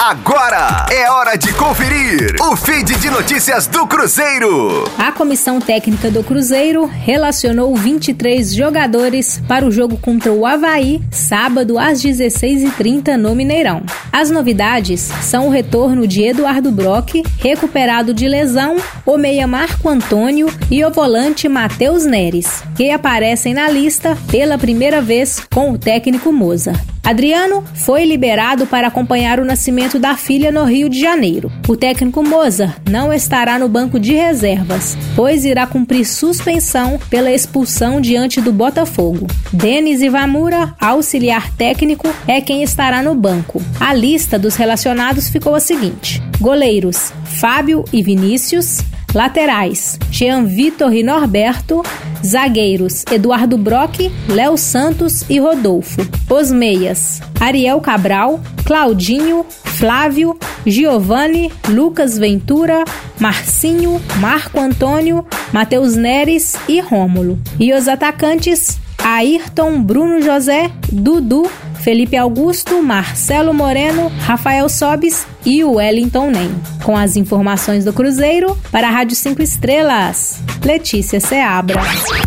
Agora 0.00 0.86
é 0.92 1.10
hora 1.10 1.36
de 1.36 1.52
conferir 1.54 2.36
o 2.40 2.54
feed 2.54 2.94
de 3.00 3.10
notícias 3.10 3.66
do 3.66 3.84
Cruzeiro. 3.84 4.84
A 4.96 5.10
comissão 5.10 5.60
técnica 5.60 6.08
do 6.08 6.22
Cruzeiro 6.22 6.86
relacionou 6.86 7.74
23 7.74 8.54
jogadores 8.54 9.42
para 9.48 9.66
o 9.66 9.72
jogo 9.72 9.98
contra 9.98 10.32
o 10.32 10.46
Havaí, 10.46 11.02
sábado 11.10 11.76
às 11.76 12.00
16h30 12.00 13.16
no 13.16 13.34
Mineirão. 13.34 13.82
As 14.12 14.30
novidades 14.30 15.00
são 15.00 15.48
o 15.48 15.50
retorno 15.50 16.06
de 16.06 16.22
Eduardo 16.22 16.70
Brock, 16.70 17.24
recuperado 17.40 18.14
de 18.14 18.28
lesão, 18.28 18.76
o 19.04 19.18
meia 19.18 19.48
Marco 19.48 19.88
Antônio 19.88 20.48
e 20.70 20.84
o 20.84 20.92
volante 20.92 21.48
Matheus 21.48 22.06
Neres, 22.06 22.62
que 22.76 22.88
aparecem 22.92 23.52
na 23.52 23.68
lista 23.68 24.16
pela 24.30 24.56
primeira 24.56 25.02
vez 25.02 25.42
com 25.52 25.72
o 25.72 25.78
técnico 25.78 26.32
Moza. 26.32 26.72
Adriano 27.02 27.64
foi 27.74 28.04
liberado 28.04 28.66
para 28.66 28.88
acompanhar 28.88 29.40
o 29.40 29.44
nascimento 29.44 29.98
da 29.98 30.16
filha 30.16 30.52
no 30.52 30.64
Rio 30.64 30.88
de 30.88 31.00
Janeiro. 31.00 31.50
O 31.66 31.76
técnico 31.76 32.22
Moza 32.22 32.76
não 32.88 33.12
estará 33.12 33.58
no 33.58 33.68
banco 33.68 33.98
de 33.98 34.12
reservas, 34.12 34.96
pois 35.16 35.44
irá 35.44 35.66
cumprir 35.66 36.04
suspensão 36.04 36.98
pela 37.08 37.32
expulsão 37.32 38.00
diante 38.00 38.40
do 38.40 38.52
Botafogo. 38.52 39.26
Denis 39.52 40.02
Ivamura, 40.02 40.74
auxiliar 40.80 41.50
técnico, 41.52 42.08
é 42.26 42.40
quem 42.40 42.62
estará 42.62 43.02
no 43.02 43.14
banco. 43.14 43.62
A 43.80 43.94
lista 43.94 44.38
dos 44.38 44.56
relacionados 44.56 45.28
ficou 45.28 45.54
a 45.54 45.60
seguinte: 45.60 46.22
goleiros 46.40 47.12
Fábio 47.24 47.84
e 47.92 48.02
Vinícius, 48.02 48.80
Laterais: 49.14 49.98
Jean 50.10 50.44
Vitor 50.44 50.92
e 50.92 51.02
Norberto. 51.02 51.82
Zagueiros: 52.24 53.04
Eduardo 53.10 53.56
Brock, 53.56 54.10
Léo 54.28 54.56
Santos 54.56 55.24
e 55.28 55.38
Rodolfo. 55.38 56.00
Os 56.28 56.50
meias: 56.50 57.20
Ariel 57.40 57.80
Cabral, 57.80 58.40
Claudinho, 58.64 59.46
Flávio, 59.64 60.36
Giovanni, 60.66 61.52
Lucas 61.68 62.18
Ventura, 62.18 62.84
Marcinho, 63.18 64.00
Marco 64.20 64.58
Antônio, 64.60 65.24
Matheus 65.52 65.94
Neres 65.94 66.56
e 66.68 66.80
Rômulo. 66.80 67.38
E 67.58 67.72
os 67.72 67.88
atacantes: 67.88 68.78
Ayrton, 69.02 69.80
Bruno 69.82 70.20
José, 70.20 70.70
Dudu, 70.92 71.48
Felipe 71.88 72.18
Augusto, 72.18 72.82
Marcelo 72.82 73.54
Moreno, 73.54 74.12
Rafael 74.20 74.68
Sobis 74.68 75.26
e 75.42 75.64
Wellington 75.64 76.30
Nem. 76.30 76.54
Com 76.84 76.94
as 76.94 77.16
informações 77.16 77.82
do 77.82 77.94
Cruzeiro, 77.94 78.54
para 78.70 78.88
a 78.88 78.90
Rádio 78.90 79.16
5 79.16 79.40
Estrelas, 79.40 80.38
Letícia 80.62 81.18
Seabra. 81.18 81.80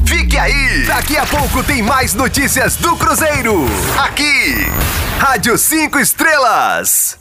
Fique 0.04 0.36
aí! 0.36 0.84
Daqui 0.88 1.16
a 1.16 1.28
pouco 1.28 1.64
tem 1.64 1.84
mais 1.84 2.16
notícias 2.16 2.76
do 2.78 2.96
Cruzeiro. 2.96 3.64
Aqui, 4.04 4.66
Rádio 5.20 5.56
5 5.56 6.00
Estrelas. 6.00 7.21